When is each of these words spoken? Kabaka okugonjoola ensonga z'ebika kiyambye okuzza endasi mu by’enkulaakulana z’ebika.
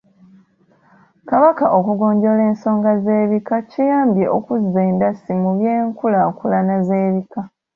Kabaka 1.29 1.65
okugonjoola 1.77 2.43
ensonga 2.51 2.91
z'ebika 3.03 3.55
kiyambye 3.69 4.25
okuzza 4.37 4.79
endasi 4.89 5.31
mu 5.41 5.51
by’enkulaakulana 5.57 6.75
z’ebika. 6.87 7.41